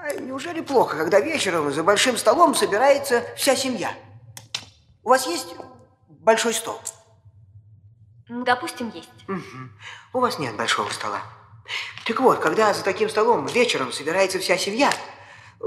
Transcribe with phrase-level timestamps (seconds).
[0.00, 3.92] А неужели плохо, когда вечером за большим столом собирается вся семья?
[5.02, 5.54] У вас есть
[6.08, 6.80] большой стол?
[8.28, 9.10] Допустим, есть.
[9.26, 9.40] Угу.
[10.14, 11.22] У вас нет большого стола.
[12.06, 14.92] Так вот, когда за таким столом вечером собирается вся семья,
[15.60, 15.64] э,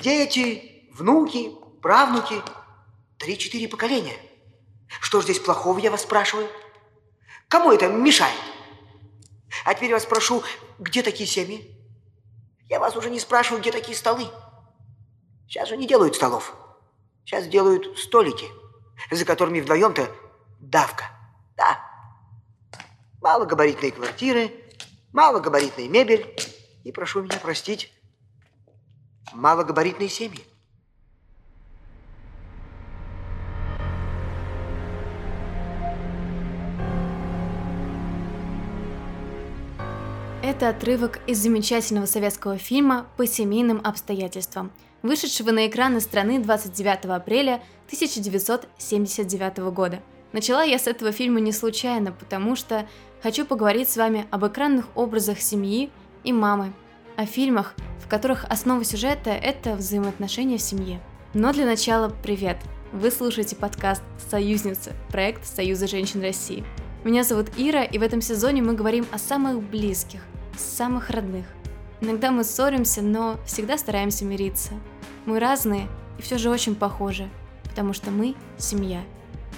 [0.00, 2.36] дети, внуки, правнуки,
[3.18, 4.16] три-четыре поколения.
[5.00, 6.48] Что ж здесь плохого, я вас спрашиваю?
[7.48, 8.34] Кому это мешает?
[9.64, 10.42] А теперь вас спрошу,
[10.78, 11.77] где такие семьи?
[12.68, 14.28] Я вас уже не спрашиваю, где такие столы.
[15.48, 16.54] Сейчас же не делают столов.
[17.24, 18.46] Сейчас делают столики,
[19.10, 20.10] за которыми вдвоем-то
[20.60, 21.04] давка.
[21.56, 21.80] Да.
[23.20, 24.52] Малогабаритные квартиры,
[25.12, 26.36] малогабаритная мебель
[26.84, 27.92] и, прошу меня простить,
[29.32, 30.46] малогабаритные семьи.
[40.48, 47.62] Это отрывок из замечательного советского фильма «По семейным обстоятельствам», вышедшего на экраны страны 29 апреля
[47.88, 50.00] 1979 года.
[50.32, 52.88] Начала я с этого фильма не случайно, потому что
[53.22, 55.90] хочу поговорить с вами об экранных образах семьи
[56.24, 56.72] и мамы,
[57.16, 60.98] о фильмах, в которых основа сюжета– это взаимоотношения в семье.
[61.34, 62.56] Но для начала привет!
[62.92, 66.64] Вы слушаете подкаст «Союзницы»– проект Союза женщин России.
[67.04, 70.22] Меня зовут Ира, и в этом сезоне мы говорим о самых близких–
[70.60, 71.46] самых родных.
[72.00, 74.74] Иногда мы ссоримся, но всегда стараемся мириться.
[75.26, 77.28] Мы разные и все же очень похожи,
[77.64, 79.02] потому что мы– семья.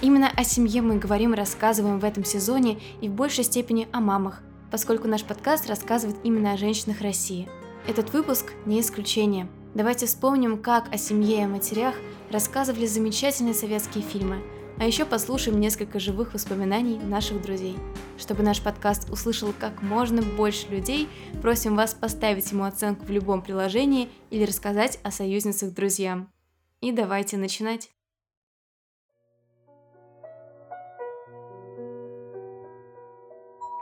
[0.01, 3.99] Именно о семье мы говорим и рассказываем в этом сезоне и в большей степени о
[3.99, 4.41] мамах,
[4.71, 7.47] поскольку наш подкаст рассказывает именно о женщинах России.
[7.87, 9.47] Этот выпуск не исключение.
[9.75, 11.95] Давайте вспомним, как о семье и о матерях
[12.31, 14.41] рассказывали замечательные советские фильмы–
[14.81, 17.77] а еще послушаем несколько живых воспоминаний наших друзей.
[18.17, 21.07] Чтобы наш подкаст услышал как можно больше людей,
[21.39, 26.33] просим вас поставить ему оценку в любом приложении или рассказать о союзницах друзьям.
[26.79, 27.91] И давайте начинать.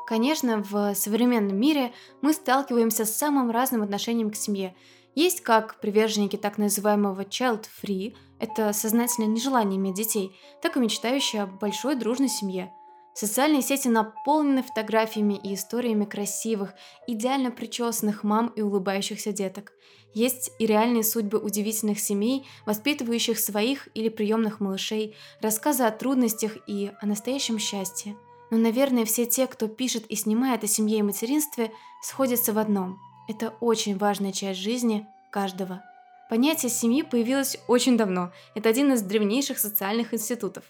[0.06, 4.76] Конечно, в современном мире мы сталкиваемся с самым разным отношением к семье–
[5.16, 11.48] есть как приверженники так называемого child-free, это сознательное нежелание иметь детей, так и мечтающие о
[11.48, 12.74] большой дружной семье.
[13.14, 16.74] Социальные сети наполнены фотографиями и историями красивых,
[17.08, 19.74] идеально причесанных мам и улыбающихся деток.
[20.14, 26.92] Есть и реальные судьбы удивительных семей, воспитывающих своих или приемных малышей, рассказы о трудностях и
[27.02, 28.16] о настоящем счастье.
[28.52, 33.00] Но, наверное, все те, кто пишет и снимает о семье и материнстве, сходятся в одном–
[33.30, 35.84] это очень важная часть жизни каждого.
[36.30, 38.32] Понятие семьи появилось очень давно.
[38.54, 40.64] Это один из древнейших социальных институтов.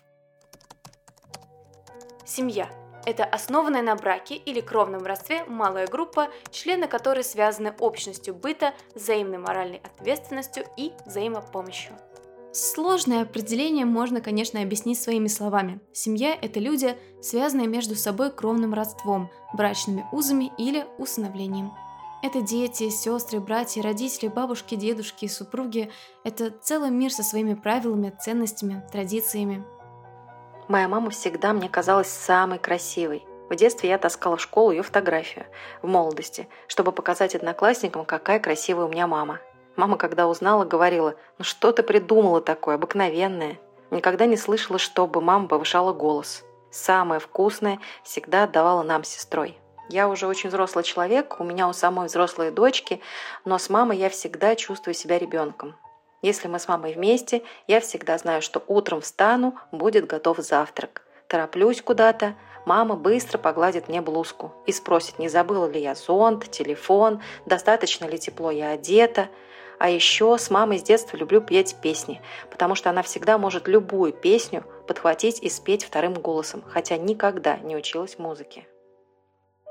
[2.25, 2.70] Семья–
[3.06, 9.38] это основанная на браке или кровном родстве малая группа, члены которой связаны общностью быта, взаимной
[9.38, 11.91] моральной ответственностью и взаимопомощью.
[12.53, 15.81] Сложное определение можно, конечно, объяснить своими словами.
[15.91, 21.74] Семья– это люди, связанные между собой кровным родством, брачными узами или усыновлением.
[22.22, 25.90] Это дети, сестры, братья, родители, бабушки, дедушки, супруги.
[26.25, 29.63] Это целый мир со своими правилами, ценностями, традициями.
[30.68, 33.25] Моя мама всегда мне казалась самой красивой.
[33.50, 35.46] В детстве я таскала в школу ее фотографию
[35.81, 39.40] в молодости, чтобы показать одноклассникам, какая красивая у меня мама.
[39.78, 43.58] Мама, когда узнала, говорила, ну что ты придумала такое, обыкновенное.
[43.91, 46.44] Никогда не слышала, чтобы мама повышала голос.
[46.69, 49.58] Самое вкусное всегда отдавала нам сестрой.
[49.90, 53.02] Я уже очень взрослый человек, у меня у самой взрослые дочки,
[53.44, 55.76] но с мамой я всегда чувствую себя ребенком.
[56.22, 61.02] Если мы с мамой вместе, я всегда знаю, что утром встану, будет готов завтрак.
[61.28, 62.36] Тороплюсь куда-то,
[62.68, 68.20] мама быстро погладит мне блузку и спросит, не забыла ли я зонт, телефон, достаточно ли
[68.20, 69.30] тепло я одета.
[69.80, 72.22] А еще с мамой с детства люблю петь песни,
[72.52, 77.76] потому что она всегда может любую песню подхватить и спеть вторым голосом, хотя никогда не
[77.76, 78.68] училась музыке.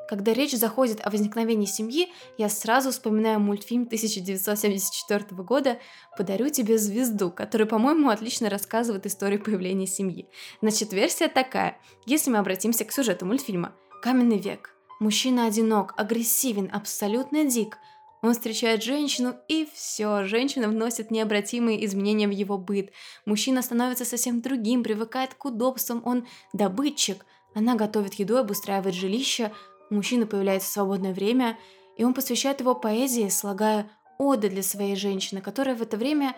[0.08, 5.78] Когда речь заходит о возникновении семьи, я сразу вспоминаю мультфильм 1974 года
[6.16, 10.26] «Подарю тебе звезду», который, по-моему, отлично рассказывает историю появления семьи.
[10.62, 11.76] Значит, версия такая,
[12.06, 13.74] если мы обратимся к сюжету мультфильма.
[14.00, 14.74] Каменный век.
[14.98, 17.76] Мужчина одинок, агрессивен, абсолютно дик.
[18.22, 22.92] Он встречает женщину, и все, женщина вносит необратимые изменения в его быт.
[23.26, 27.26] Мужчина становится совсем другим, привыкает к удобствам, он добытчик.
[27.54, 29.52] Она готовит еду, обустраивает жилище,
[29.90, 31.58] у мужчины появляется свободное время,
[31.96, 36.36] и он посвящает его поэзии, слагая оды для своей женщины, которая в это время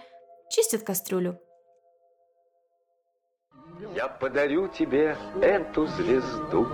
[0.50, 1.38] чистит кастрюлю.
[3.96, 6.66] Я подарю тебе эту звезду.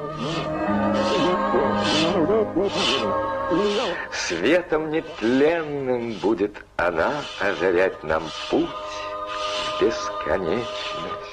[4.13, 11.26] Светом нетленным будет она озарять нам путь в бесконечность.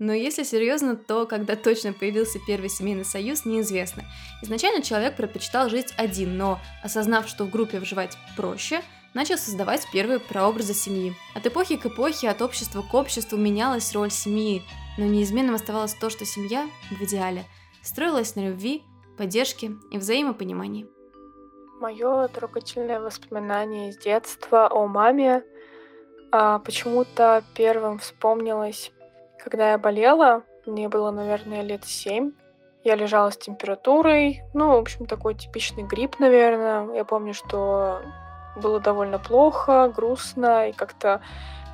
[0.00, 4.02] Но если серьезно, то когда точно появился первый семейный союз, неизвестно.
[4.42, 8.82] Изначально человек предпочитал жить один, но, осознав, что в группе выживать проще,
[9.14, 11.14] начал создавать первые прообразы семьи.
[11.34, 14.62] От эпохи к эпохе, от общества к обществу менялась роль семьи,
[14.98, 17.44] но неизменным оставалось то, что семья, в идеале,
[17.82, 18.82] строилась на любви,
[19.16, 20.88] поддержке и взаимопонимании.
[21.80, 25.44] Мое трогательное воспоминание из детства о маме
[26.32, 28.90] а, почему-то первым вспомнилось,
[29.38, 30.42] когда я болела.
[30.66, 32.32] Мне было, наверное, лет семь.
[32.82, 34.42] Я лежала с температурой.
[34.52, 36.94] Ну, в общем, такой типичный грипп, наверное.
[36.94, 38.02] Я помню, что
[38.56, 41.20] было довольно плохо, грустно и как-то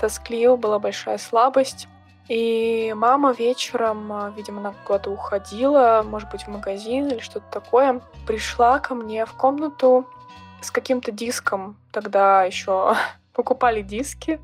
[0.01, 1.89] тоскливо, была большая слабость.
[2.29, 8.01] И мама вечером, а, видимо, она куда-то уходила, может быть, в магазин или что-то такое,
[8.25, 10.07] пришла ко мне в комнату
[10.63, 11.77] с каким-то диском.
[11.91, 12.95] Тогда еще
[13.35, 14.41] покупали диски.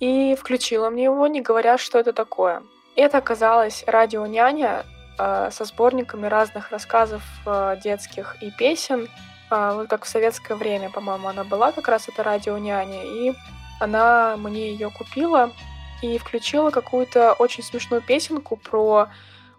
[0.00, 2.62] И включила мне его, не говоря, что это такое.
[2.96, 4.84] Это оказалось радио «Няня»
[5.18, 9.08] э, со сборниками разных рассказов э, детских и песен.
[9.50, 13.02] Э, вот как в советское время, по-моему, она была как раз это радио «Няня».
[13.04, 13.34] И
[13.80, 15.50] она мне ее купила
[16.02, 19.08] и включила какую-то очень смешную песенку про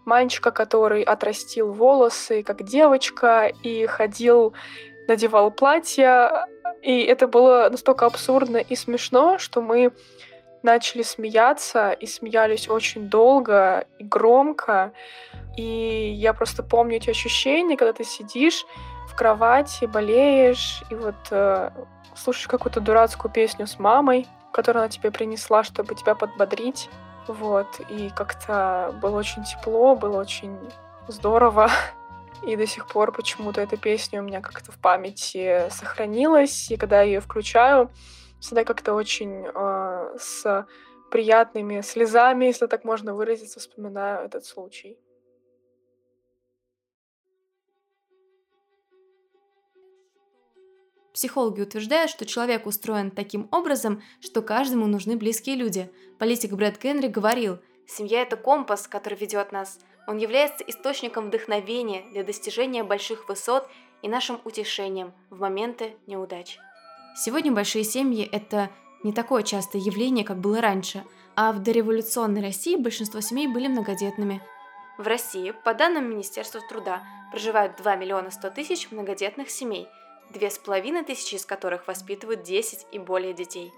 [0.04, 4.54] мальчика, который отрастил волосы, как девочка, и ходил,
[5.08, 6.46] надевал платье.
[6.86, 9.90] И это было настолько абсурдно и смешно, что мы
[10.62, 14.92] начали смеяться и смеялись очень долго и громко.
[15.56, 18.64] И я просто помню эти ощущения, когда ты сидишь
[19.08, 21.70] в кровати, болеешь, и вот э,
[22.14, 26.88] слушаешь какую-то дурацкую песню с мамой, которую она тебе принесла, чтобы тебя подбодрить.
[27.26, 30.56] Вот, и как-то было очень тепло, было очень
[31.08, 31.68] здорово.
[32.44, 36.70] И до сих пор почему-то эта песня у меня как-то в памяти сохранилась.
[36.70, 37.90] И когда я ее включаю,
[38.40, 40.66] всегда как-то очень э, с
[41.10, 44.98] приятными слезами, если так можно выразиться, вспоминаю этот случай.
[51.16, 55.90] Психологи утверждают, что человек устроен таким образом, что каждому нужны близкие люди.
[56.18, 59.78] Политик Брэд Генри говорил, «Семья– это компас, который ведет нас.
[60.06, 63.68] Он является источником вдохновения для достижения больших высот
[64.02, 66.58] и нашим утешением в моменты неудач».
[67.16, 68.70] Сегодня большие семьи– это
[69.02, 71.04] не такое частое явление, как было раньше,
[71.34, 74.42] а в дореволюционной России большинство семей были многодетными.
[74.98, 79.88] В России, по данным Министерства труда, проживают 2 миллиона 100 тысяч многодетных семей–
[80.30, 83.72] две с половиной тысячи из которых воспитывают 10 и более детей.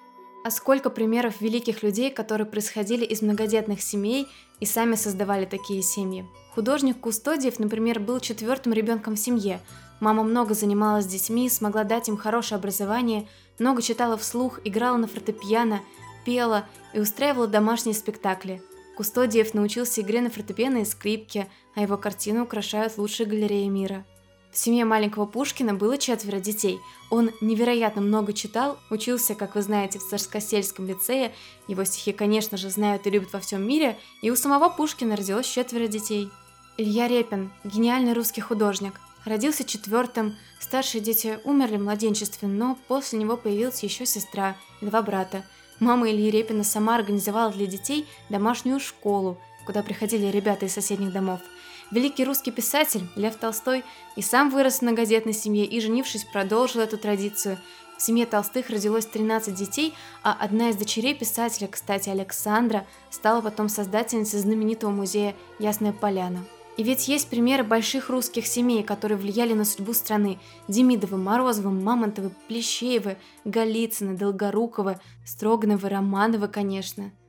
[0.49, 4.27] А сколько примеров великих людей, которые происходили из многодетных семей
[4.61, 6.25] и сами создавали такие семьи.
[6.55, 9.61] Художник Кустодиев, например, был четвертым ребенком в семье.
[10.00, 13.29] Мама много занималась с детьми, смогла дать им хорошее образование,
[13.59, 15.83] много читала вслух, играла на фортепиано,
[16.25, 18.62] пела и устраивала домашние спектакли.
[18.97, 24.06] Кустодиев научился игре на фортепиано и скрипке, а его картины украшают лучшие галереи мира–
[24.58, 26.81] в семье маленького Пушкина было четверо детей.
[27.10, 31.32] Он невероятно много читал, учился, как вы знаете, в Царскосельском лицее.
[31.69, 33.96] Его стихи, конечно же, знают и любят во всем мире.
[34.20, 36.28] И у самого Пушкина родилось четверо детей.
[36.76, 39.00] Илья Репин– гениальный русский художник.
[39.25, 45.03] Родился четвертым, старшие дети умерли в младенчестве, но после него появилась еще сестра и два
[45.03, 45.44] брата.
[45.79, 51.38] Мама Ильи Репина сама организовала для детей домашнюю школу, куда приходили ребята из соседних домов–
[51.91, 53.83] Великий русский писатель Лев Толстой
[54.15, 57.59] и сам вырос в многодетной семье и, женившись, продолжил эту традицию.
[57.97, 63.71] В семье Толстых родилось 13 детей, а одна из дочерей писателя, кстати, Александра, стала потом
[63.71, 66.45] создательницей знаменитого музея «Ясная поляна».
[66.77, 70.39] И ведь есть примеры больших русских семей, которые влияли на судьбу страны.
[70.69, 77.11] Демидовы, Морозовы, Мамонтовы, Плещеевы, Голицыны, Долгоруковы, Строгановы, Романовы, конечно–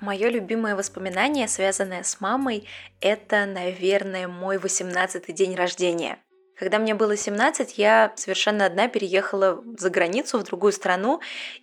[0.00, 2.66] Мое любимое воспоминание, связанное с мамой,
[3.00, 6.18] это, наверное, мой 18-й день рождения–
[6.60, 11.20] когда мне было 17, я совершенно одна переехала за границу, в другую страну,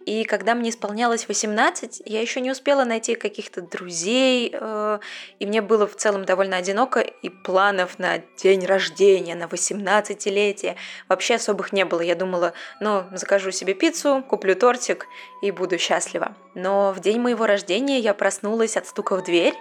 [0.07, 4.99] и когда мне исполнялось 18, я еще не успела найти каких-то друзей, э,
[5.37, 10.77] и мне было в целом довольно одиноко, и планов на день рождения, на 18-летие
[11.07, 12.01] вообще особых не было.
[12.01, 15.05] Я думала, ну, закажу себе пиццу, куплю тортик
[15.43, 16.35] и буду счастлива.
[16.55, 19.53] Но в день моего рождения я проснулась от стука в дверь,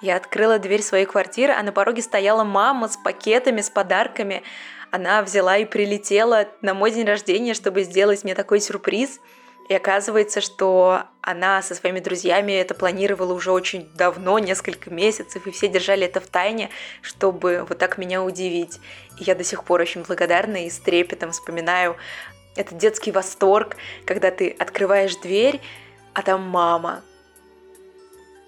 [0.00, 4.42] я открыла дверь своей квартиры, а на пороге стояла мама с пакетами, с подарками.
[4.90, 9.20] Она взяла и прилетела на мой день рождения, чтобы сделать мне такой сюрприз.
[9.68, 15.50] И оказывается, что она со своими друзьями это планировала уже очень давно, несколько месяцев, и
[15.50, 16.68] все держали это в тайне,
[17.00, 18.78] чтобы вот так меня удивить.
[19.18, 21.96] И я до сих пор очень благодарна и с трепетом вспоминаю
[22.56, 25.62] этот детский восторг, когда ты открываешь дверь,
[26.12, 27.02] а там мама.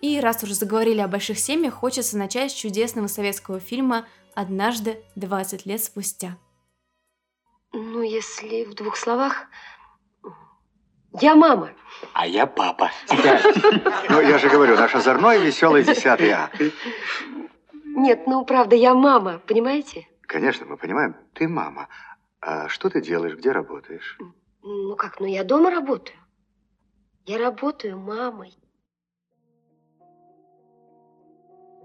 [0.06, 5.66] И раз уже заговорили о больших семьях, хочется начать с чудесного советского фильма «Однажды 20
[5.66, 6.38] лет спустя».
[7.72, 9.46] Ну, если в двух словах,
[11.20, 11.72] я мама.
[12.12, 12.92] А я папа.
[14.08, 16.52] Ну, я же говорю, наш озорной веселый десятый А.
[17.84, 20.06] Нет, ну, правда, я мама, понимаете?
[20.20, 21.88] Конечно, мы понимаем, ты мама.
[22.40, 24.16] А что ты делаешь, где работаешь?
[24.62, 26.18] Ну как, ну я дома работаю.
[27.24, 28.56] Я работаю мамой.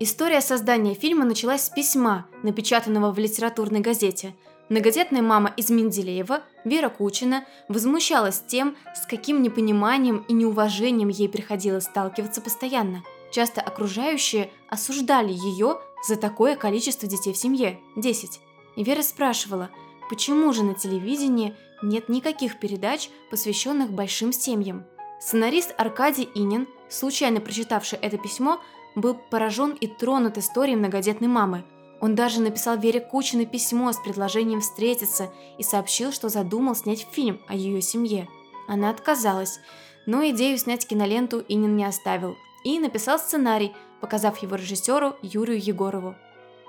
[0.03, 4.36] История создания фильма началась с письма, напечатанного в литературной газете–
[4.70, 11.84] Многодетная мама из Менделеева, Вера Кучина, возмущалась тем, с каким непониманием и неуважением ей приходилось
[11.84, 13.03] сталкиваться постоянно.
[13.31, 15.77] Часто окружающие осуждали ее
[16.08, 18.39] за такое количество детей в семье– 10.
[18.77, 19.70] И Вера спрашивала,
[20.10, 21.53] почему же на телевидении
[21.84, 24.86] нет никаких передач, посвященных большим семьям.
[25.20, 28.62] Сценарист Аркадий Инин, случайно прочитавший это письмо,
[28.95, 31.63] был поражен и тронут историей многодетной мамы–
[32.01, 37.39] он даже написал Вере Кучиной письмо с предложением встретиться и сообщил, что задумал снять фильм
[37.48, 38.27] о ее семье.
[38.67, 39.60] Она отказалась,
[40.07, 43.71] но идею снять киноленту Инин не оставил и написал сценарий,
[44.01, 46.15] показав его режиссеру Юрию Егорову.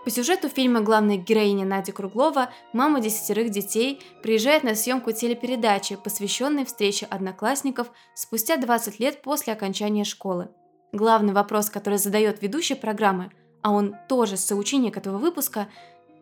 [0.05, 6.67] По сюжету фильма главная героиня Надя Круглова, мама десятерых детей, приезжает на съемку телепередачи, посвященной
[6.67, 10.51] встрече одноклассников спустя 20 лет после окончания школы.
[10.93, 13.31] Главный вопрос, который задает ведущая программы–
[13.63, 15.69] а он тоже соученик этого выпуска,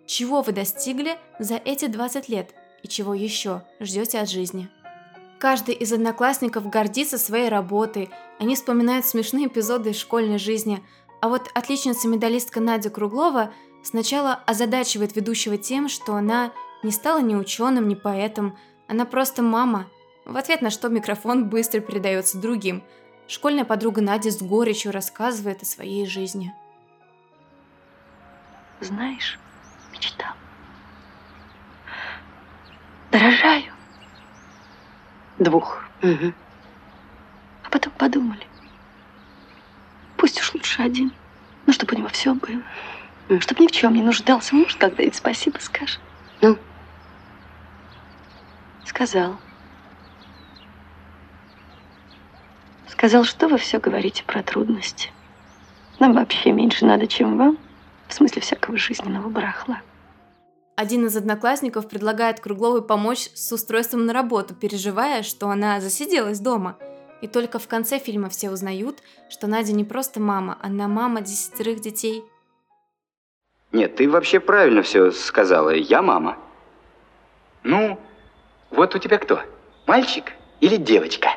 [0.06, 4.68] чего вы достигли за эти 20 лет и чего еще ждете от жизни.
[5.38, 10.84] Каждый из одноклассников гордится своей работой, они вспоминают смешные эпизоды из школьной жизни,
[11.22, 13.50] а вот отличница-медалистка Надя Круглова
[13.82, 19.86] сначала озадачивает ведущего тем, что она не стала ни ученым, ни поэтом, она просто мама.
[20.26, 22.82] В ответ на что микрофон быстро передается другим.
[23.30, 26.52] Школьная подруга Надя с горечью рассказывает о своей жизни.
[28.80, 29.38] Знаешь,
[29.92, 30.32] мечтал.
[33.12, 33.72] Дорожаю.
[35.38, 35.84] Двух.
[36.02, 36.32] Угу.
[37.62, 38.44] А потом подумали.
[40.16, 41.12] Пусть уж лучше один.
[41.66, 42.62] Ну, чтобы у него все было.
[43.28, 43.38] Mm.
[43.38, 44.56] Чтобы ни в чем не нуждался.
[44.56, 46.00] Может, когда-нибудь спасибо скажет.
[46.40, 46.58] Ну?
[48.84, 49.38] Сказал.
[52.90, 55.11] Сказал, что вы все говорите про трудности.
[56.00, 57.56] Нам вообще меньше надо, чем вам.
[58.09, 59.80] В смысле всякого жизненного барахла.
[60.75, 66.78] Один из одноклассников предлагает Кругловой помочь с устройством на работу, переживая, что она засиделась дома.
[67.23, 71.80] И только в конце фильма все узнают, что Надя не просто мама, она мама десятерых
[71.80, 72.25] детей.
[73.70, 75.70] Нет, ты вообще правильно все сказала.
[75.70, 76.38] Я мама.
[77.62, 78.00] Ну,
[78.70, 79.40] вот у тебя кто?
[79.87, 81.28] Мальчик или девочка?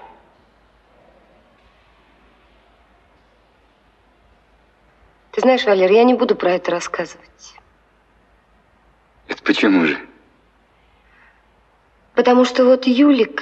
[5.33, 7.55] Ты знаешь, Валер, я не буду про это рассказывать.
[9.27, 9.97] Это почему же?
[12.13, 13.41] Потому что вот Юлик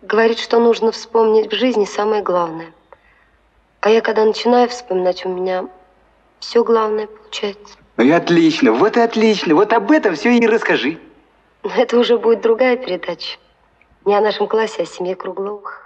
[0.00, 2.72] говорит, что нужно вспомнить в жизни самое главное.
[3.82, 5.68] А я когда начинаю вспоминать, у меня
[6.40, 7.76] все главное получается.
[7.98, 9.54] Ну и отлично, вот и отлично.
[9.54, 10.98] Вот об этом все и расскажи.
[11.62, 13.38] Но это уже будет другая передача.
[14.06, 15.85] Не о нашем классе, а о семье Кругловых.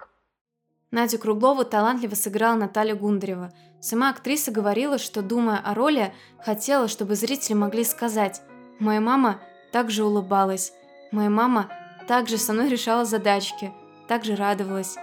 [0.91, 6.13] Надю Круглову талантливо сыграла Наталья Гундарева– Сама актриса говорила, что, думая о роли,
[6.45, 8.43] хотела, чтобы зрители могли сказать
[8.79, 9.41] «Моя мама
[9.73, 10.73] также улыбалась,
[11.13, 11.71] моя мама
[12.07, 13.73] также со мной решала задачки,
[14.07, 14.97] также радовалась».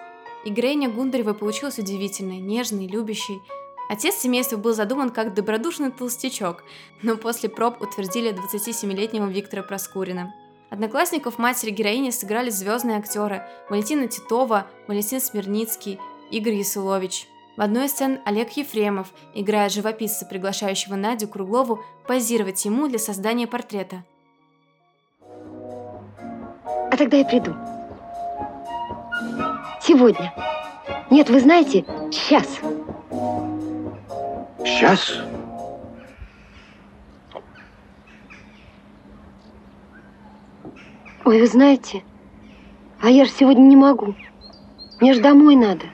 [0.46, 3.42] И Грейня Гундаревой получилась удивительной, нежной, любящей.
[3.90, 6.64] Отец семейства был задуман как добродушный толстячок,
[7.02, 10.34] но после проб утвердили 27-летнего Виктора Проскурина.
[10.70, 16.00] Одноклассников матери героини сыграли звездные актеры Валентина Титова, Валентин Смирницкий,
[16.32, 22.88] Игорь Ясулович– в одной из сцен Олег Ефремов играет живописца, приглашающего Надю Круглову позировать ему
[22.88, 24.04] для создания портрета.
[25.24, 27.56] А тогда я приду.
[29.82, 30.32] Сегодня.
[31.10, 32.60] Нет, вы знаете, сейчас.
[34.64, 35.18] Сейчас?
[41.28, 42.04] Ой, вы знаете,
[43.02, 44.16] а я же сегодня не могу.
[45.02, 45.88] Мне же домой надо.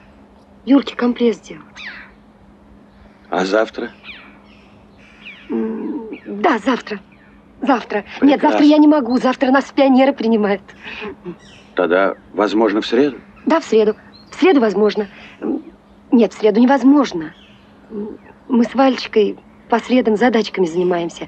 [0.63, 1.65] Юрке компресс сделать.
[3.31, 3.89] А завтра?
[5.49, 6.99] Да, завтра.
[7.63, 8.03] Завтра.
[8.19, 8.25] Прекрасно.
[8.27, 9.17] Нет, завтра я не могу.
[9.17, 10.61] Завтра нас пионеры принимают.
[11.73, 13.17] Тогда, возможно, в среду?
[13.47, 13.95] Да, в среду.
[14.29, 15.07] В среду возможно.
[16.11, 17.33] Нет, в среду невозможно.
[17.89, 21.27] Мы с Вальчикой по средам задачками занимаемся.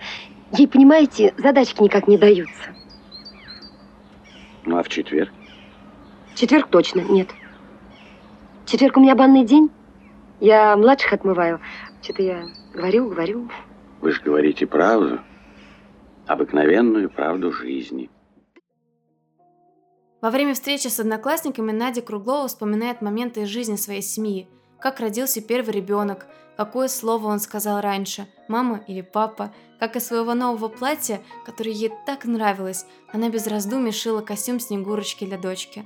[0.51, 2.75] Ей, понимаете, задачки никак не даются.
[4.65, 5.31] Ну, а в четверг?
[6.33, 7.29] В четверг точно нет.
[8.65, 9.69] В четверг у меня банный день.
[10.39, 11.61] Я младших отмываю.
[12.01, 12.43] Что-то я
[12.73, 13.49] говорю, говорю.
[14.01, 15.19] Вы же говорите правду.
[16.27, 18.09] Обыкновенную правду жизни.
[20.21, 24.49] Во время встречи с одноклассниками Надя Круглова вспоминает моменты из жизни своей семьи.
[24.79, 26.27] Как родился первый ребенок,
[26.57, 31.91] какое слово он сказал раньше, мама или папа, как из своего нового платья, которое ей
[32.05, 35.85] так нравилось, она без раздумий шила костюм Снегурочки для дочки.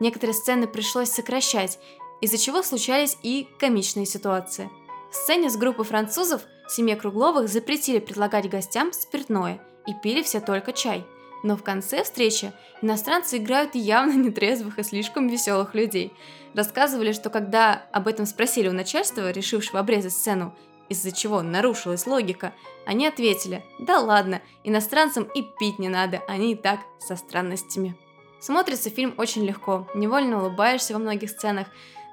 [0.00, 1.78] Некоторые сцены пришлось сокращать,
[2.20, 4.70] из-за чего случались и комичные ситуации.
[5.10, 10.72] В сцене с группой французов семье Кругловых запретили предлагать гостям спиртное и пили все только
[10.72, 11.06] чай.
[11.42, 12.52] Но в конце встречи
[12.82, 16.12] иностранцы играют явно нетрезвых и слишком веселых людей.
[16.54, 20.54] Рассказывали, что когда об этом спросили у начальства, решившего обрезать сцену,
[20.88, 22.54] из-за чего нарушилась логика,
[22.86, 27.94] они ответили, да ладно, иностранцам и пить не надо, они и так со странностями.
[28.40, 31.68] Смотрится фильм очень легко, невольно улыбаешься во многих сценах,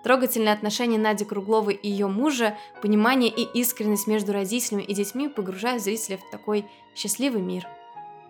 [0.06, 5.82] Трогательные отношения Нади Кругловой и ее мужа, понимание и искренность между родителями и детьми погружают
[5.82, 7.68] зрителя в такой счастливый мир.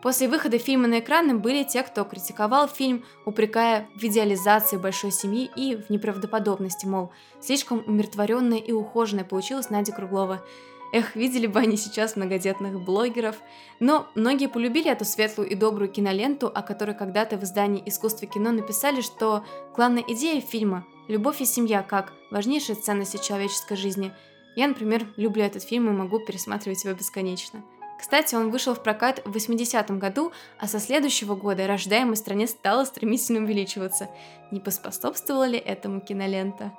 [0.06, 5.50] После выхода фильма на экраны были те, кто критиковал фильм, упрекая в идеализации большой семьи
[5.56, 7.10] и в неправдоподобности, мол,
[7.42, 10.46] слишком умиротворенная и ухоженная получилась Надя Круглова.
[10.94, 13.38] Эх, видели бы они сейчас многодетных блогеров.
[13.80, 18.52] Но многие полюбили эту светлую и добрую киноленту, о которой когда-то в издании «Искусство кино»
[18.52, 19.44] написали, что
[19.76, 24.14] главная идея фильма– любовь и семья как важнейшие ценности человеческой жизни.
[24.56, 27.64] Я, например, люблю этот фильм и могу пересматривать его бесконечно.
[27.98, 32.48] Кстати, он вышел в прокат в 80-м году, а со следующего года рождаемость в стране
[32.48, 34.10] стала стремительно увеличиваться.
[34.52, 36.74] Не поспособствовала ли этому кинолента?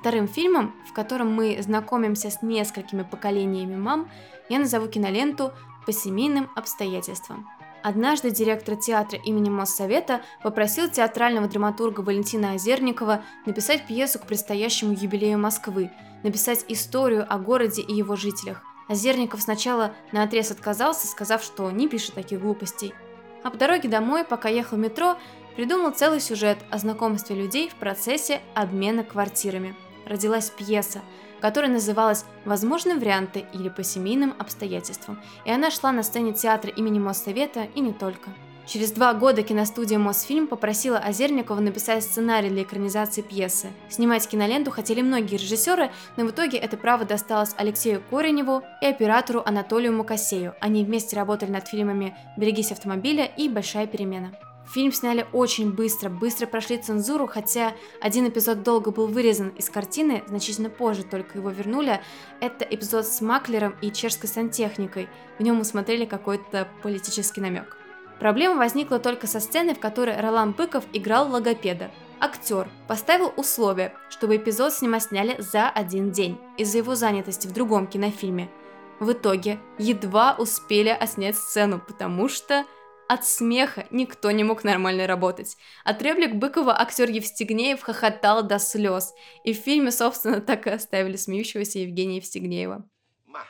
[0.00, 4.10] Вторым фильмом, в котором мы знакомимся с несколькими поколениями мам,
[4.50, 5.52] я назову киноленту
[5.86, 7.48] «По семейным обстоятельствам».
[7.84, 15.38] Однажды директор театра имени Моссовета попросил театрального драматурга Валентина Озерникова написать пьесу к предстоящему юбилею
[15.38, 15.90] Москвы,
[16.22, 18.62] написать историю о городе и его жителях.
[18.88, 22.94] Озерников сначала на отрез отказался, сказав, что не пишет таких глупостей.
[23.42, 25.18] А по дороге домой, пока ехал в метро,
[25.54, 29.76] придумал целый сюжет о знакомстве людей в процессе обмена квартирами.
[30.06, 31.02] Родилась пьеса,
[31.44, 36.98] которая называлась «Возможны варианты» или «По семейным обстоятельствам», и она шла на сцене театра имени
[36.98, 38.30] Моссовета и не только.
[38.66, 43.68] Через два года киностудия Мосфильм попросила Озерникова написать сценарий для экранизации пьесы.
[43.90, 49.42] Снимать киноленту хотели многие режиссеры, но в итоге это право досталось Алексею Кореневу и оператору
[49.44, 50.54] Анатолию Мукасею.
[50.62, 54.32] Они вместе работали над фильмами «Берегись автомобиля» и «Большая перемена».
[54.74, 60.24] Фильм сняли очень быстро, быстро прошли цензуру, хотя один эпизод долго был вырезан из картины,
[60.26, 62.00] значительно позже только его вернули.
[62.40, 65.08] Это эпизод с Маклером и чешской сантехникой.
[65.38, 67.76] В нем мы смотрели какой-то политический намек.
[68.18, 71.92] Проблема возникла только со сцены, в которой Ролан Быков играл логопеда.
[72.18, 77.52] Актер поставил условие, чтобы эпизод с ним сняли за один день из-за его занятости в
[77.52, 78.50] другом кинофильме.
[78.98, 82.64] В итоге едва успели оснять сцену, потому что
[83.08, 85.56] от смеха никто не мог нормально работать.
[85.84, 89.12] От реплик Быкова актер Евстигнеев хохотал до слез.
[89.44, 92.88] И в фильме, собственно, так и оставили смеющегося Евгения Евстигнеева.
[93.26, 93.44] Ма,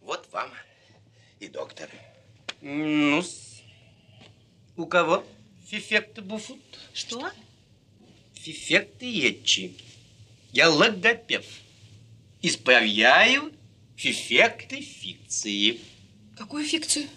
[0.00, 0.50] вот вам
[1.40, 1.88] и доктор.
[2.60, 3.22] ну
[4.76, 5.24] у кого
[5.66, 6.60] фифекты буфут?
[6.94, 7.30] Что?
[8.34, 9.76] Фифекты етчи.
[10.52, 11.44] Я логопед.
[12.42, 13.52] Исправляю
[13.96, 15.80] фифекты фикции.
[16.36, 17.08] Какую фикцию?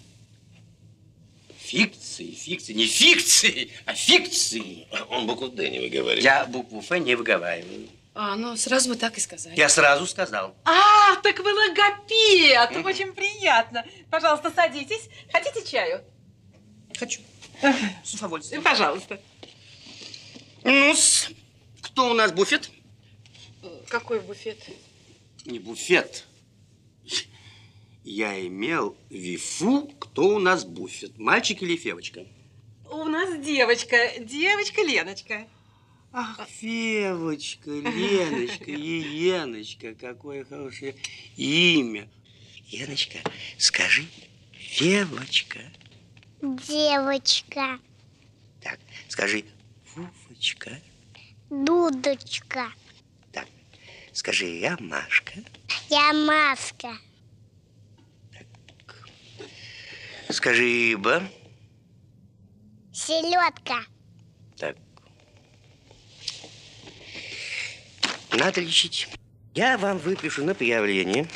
[1.71, 4.87] Фикции, фикции, не фикции, а фикции.
[5.09, 6.21] Он букву Д не выговаривает.
[6.21, 7.87] Я букву Ф не выговариваю.
[8.13, 9.55] А, ну сразу бы так и сказали.
[9.55, 10.53] Я сразу сказал.
[10.65, 12.71] А, так вы логопед.
[12.71, 12.83] Mm.
[12.83, 13.85] Очень приятно.
[14.09, 15.07] Пожалуйста, садитесь.
[15.31, 16.03] Хотите чаю?
[16.99, 17.21] Хочу.
[18.03, 18.63] С удовольствием.
[18.63, 19.21] Пожалуйста.
[20.65, 20.93] ну
[21.79, 22.69] кто у нас буфет?
[23.87, 24.59] Какой буфет?
[25.45, 26.25] Не буфет.
[28.03, 32.25] Я имел вифу, кто у нас буфет, мальчик или девочка?
[32.89, 35.47] У нас девочка, девочка Леночка.
[36.11, 40.95] Ах, Февочка, Леночка, Еленочка, какое хорошее
[41.37, 42.09] имя.
[42.71, 43.19] Леночка,
[43.57, 44.05] скажи,
[44.51, 45.59] Февочка.
[46.41, 47.79] Девочка.
[48.61, 49.45] Так, скажи,
[49.85, 50.81] Фуфочка.
[51.49, 52.71] Дудочка.
[53.31, 53.47] Так,
[54.11, 55.33] скажи, я Машка.
[55.89, 56.97] Я Маска.
[60.31, 61.23] Скажи, рыба.
[62.93, 63.83] Селедка.
[64.57, 64.77] Так.
[68.31, 69.09] Надо лечить.
[69.53, 71.27] Я вам выпишу направление.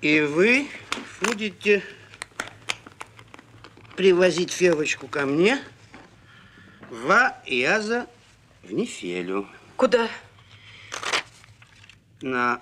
[0.00, 0.68] И вы
[1.20, 1.82] будете
[3.96, 5.62] привозить Февочку ко мне
[6.90, 8.08] в Яза
[8.62, 9.48] в Нефелю.
[9.76, 10.08] Куда?
[12.20, 12.60] На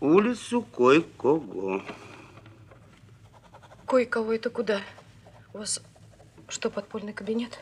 [0.00, 1.84] улицу Кой-Кого.
[3.86, 4.80] Кое-кого это куда?
[5.54, 5.80] У вас
[6.48, 7.60] что, подпольный кабинет?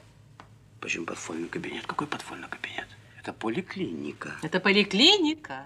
[0.81, 1.87] Почему подпольный кабинет?
[1.87, 2.87] Какой подпольный кабинет?
[3.21, 4.33] Это поликлиника.
[4.43, 5.65] Это поликлиника.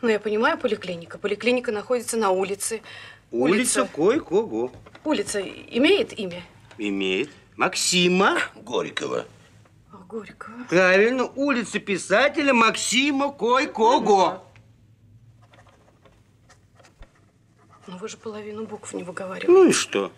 [0.00, 1.18] Ну, я понимаю, поликлиника.
[1.18, 2.82] Поликлиника находится на улице.
[3.30, 3.88] Улица, Улица.
[3.92, 4.72] Кой-Кого.
[5.04, 6.42] Улица имеет имя?
[6.78, 7.30] Имеет.
[7.56, 8.38] Максима.
[8.54, 9.26] Горького.
[9.92, 10.64] А, Горького.
[10.68, 14.45] Правильно, улица писателя Максима Кой-Кого.
[17.86, 19.52] Ну, вы же половину букв не выговариваете.
[19.52, 20.12] Ну и что?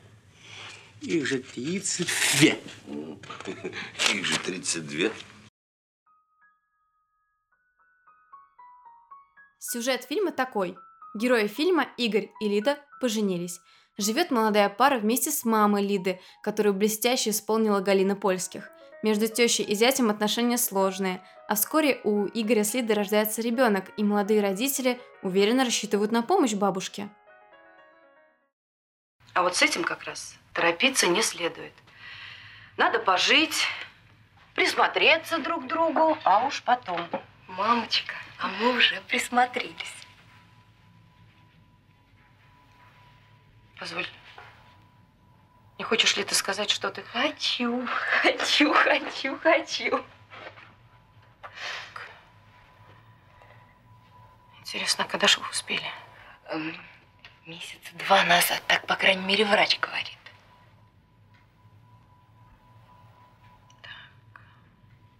[1.03, 2.57] Их же 32.
[4.15, 5.11] Их же 32.
[9.59, 10.77] Сюжет фильма такой.
[11.15, 13.61] Герои фильма Игорь и Лида поженились.
[13.99, 18.71] Живет молодая пара вместе с мамой Лиды, которую блестяще исполнила Галина Польских.
[19.03, 24.03] Между тещей и зятем отношения сложные, а вскоре у Игоря с Лидой рождается ребенок, и
[24.03, 27.11] молодые родители уверенно рассчитывают на помощь бабушке.
[29.39, 31.73] А вот с этим как раз торопиться не следует.
[32.77, 33.69] Надо пожить,
[34.57, 37.09] присмотреться друг к другу, а уж потом.
[37.47, 39.95] Мамочка, а мы уже присмотрелись.
[43.79, 44.09] Позволь.
[45.79, 47.05] Не хочешь ли ты сказать, что ты...
[47.05, 47.87] Хочу,
[48.21, 50.05] хочу, хочу, хочу.
[54.59, 55.93] Интересно, когда же вы успели?
[57.49, 60.19] Месяца два назад, так, по крайней мере, врач говорит.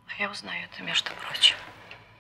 [0.09, 1.57] А я узнаю это, между прочим.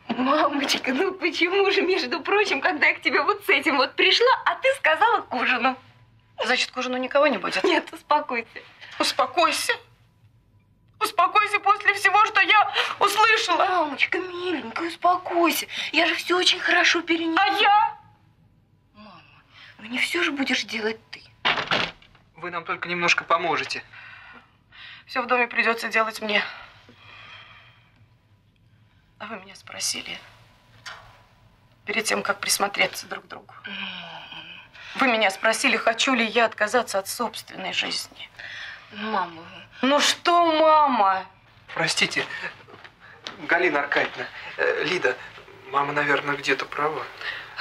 [0.08, 4.32] Мамочка, ну почему же, между прочим, когда я к тебе вот с этим вот пришла,
[4.46, 5.76] а ты сказала к ужину?
[6.42, 7.62] Значит, к ужину никого не будет?
[7.64, 8.48] Нет, успокойся.
[8.98, 9.74] Успокойся.
[11.00, 13.66] Успокойся после всего, что я услышала.
[13.66, 15.66] Мамочка, миленькая, успокойся.
[15.92, 17.42] Я же все очень хорошо перенесла.
[17.42, 17.97] А я?
[19.78, 21.22] Ну не все же будешь делать ты.
[22.36, 23.82] Вы нам только немножко поможете.
[25.06, 26.42] Все в доме придется делать мне.
[29.18, 30.18] А вы меня спросили
[31.84, 33.54] перед тем, как присмотреться друг к другу.
[34.96, 38.28] Вы меня спросили, хочу ли я отказаться от собственной жизни.
[38.92, 39.42] Мама.
[39.82, 41.24] Ну что, мама?
[41.74, 42.24] Простите,
[43.46, 45.16] Галина Аркадьевна, э, Лида,
[45.70, 47.04] мама, наверное, где-то права.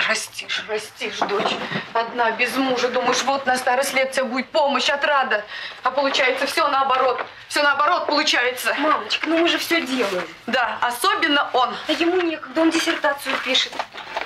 [0.06, 1.56] Растишь, растишь, дочь.
[1.94, 2.88] Одна, без мужа.
[2.90, 5.44] Думаешь, вот на старость лет тебе будет помощь, отрада.
[5.82, 7.26] А получается все наоборот.
[7.48, 8.76] Все наоборот получается.
[8.76, 10.24] Мамочка, ну мы же все делаем.
[10.46, 11.74] Да, особенно он.
[11.88, 13.74] А ему некогда, он диссертацию пишет.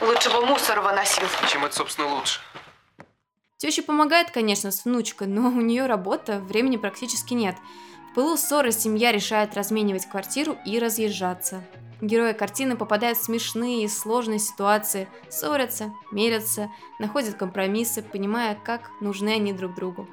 [0.01, 1.27] Лучше бы Мусорова носил.
[1.47, 2.41] Чем это, собственно, лучше?
[3.57, 7.55] Теща помогает, конечно, с внучкой, но у нее работа, времени практически нет.
[8.11, 11.63] В пылу ссоры семья решает разменивать квартиру и разъезжаться.
[12.01, 19.29] Герои картины попадают в смешные и сложные ситуации, ссорятся, мерятся, находят компромиссы, понимая, как нужны
[19.29, 20.07] они друг другу.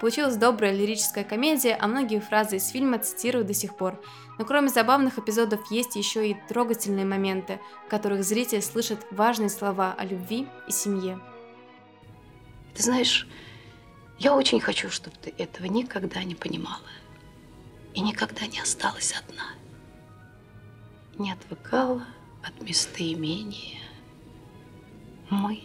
[0.00, 4.00] Получилась добрая лирическая комедия, а многие фразы из фильма цитирую до сих пор.
[4.38, 9.94] Но кроме забавных эпизодов есть еще и трогательные моменты, в которых зритель слышит важные слова
[9.96, 11.20] о любви и семье.
[12.74, 13.26] Ты знаешь,
[14.18, 16.80] я очень хочу, чтобы ты этого никогда не понимала.
[17.94, 19.59] И никогда не осталась одна.
[21.20, 22.02] Не отвыкала
[22.42, 23.78] от местоимения
[25.28, 25.60] «мы».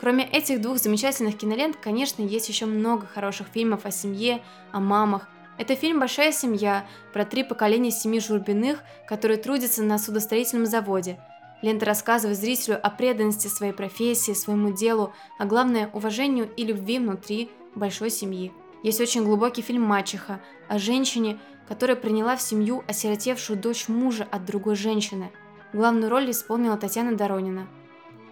[0.00, 5.28] Кроме этих двух замечательных кинолент, конечно, есть еще много хороших фильмов о семье, о мамах.
[5.58, 11.20] Это фильм «Большая семья» про три поколения семьи Журбиных, которые трудятся на судостроительном заводе.
[11.62, 17.48] Лента рассказывает зрителю о преданности своей профессии, своему делу, а главное– уважению и любви внутри
[17.76, 18.52] большой семьи.
[18.82, 24.44] Есть очень глубокий фильм «Мачеха» о женщине, которая приняла в семью осиротевшую дочь мужа от
[24.44, 25.30] другой женщины.
[25.72, 27.66] Главную роль исполнила Татьяна Доронина.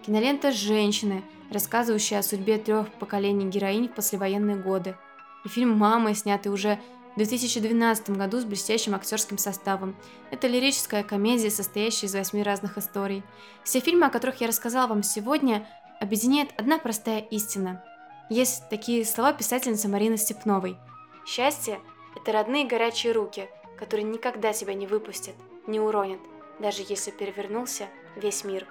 [0.05, 4.95] Кинолента «Женщины», рассказывающая о судьбе трех поколений героинь в послевоенные годы.
[5.43, 6.79] И фильм «Мамы», снятый уже
[7.15, 9.95] в 2012 году с блестящим актерским составом.
[10.31, 13.23] Это лирическая комедия, состоящая из восьми разных историй.
[13.63, 15.67] Все фильмы, о которых я рассказала вам сегодня,
[15.99, 17.83] объединяет одна простая истина.
[18.29, 20.77] Есть такие слова писательницы Марины Степновой.
[21.25, 21.79] «Счастье–
[22.15, 25.35] это родные горячие руки, которые никогда тебя не выпустят,
[25.67, 26.19] не уронят,
[26.59, 28.67] даже если перевернулся весь мир».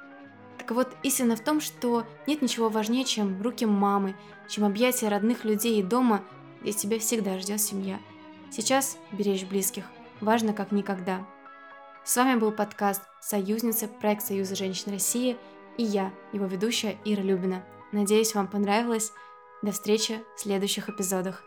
[0.58, 4.14] Так вот, истина в том, что нет ничего важнее, чем руки мамы,
[4.48, 6.22] чем объятия родных людей и дома,
[6.62, 8.00] где тебя всегда ждет семья.
[8.50, 9.84] Сейчас беречь близких
[10.20, 11.26] важно как никогда.
[12.04, 15.36] С вами был подкаст «Союзница», проект Союза женщин России
[15.76, 17.64] и я, его ведущая Ира Любина.
[17.92, 19.12] Надеюсь, вам понравилось.
[19.62, 21.42] До встречи в следующих эпизодах.